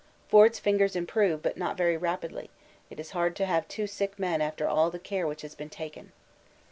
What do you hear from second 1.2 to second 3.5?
but not very rapidly; it is hard to